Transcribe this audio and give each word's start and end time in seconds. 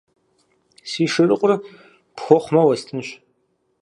Си 0.89 1.03
шырыкъур 1.11 1.51
пхуэхъумэ, 2.15 2.61
уэстынщ. 2.65 3.07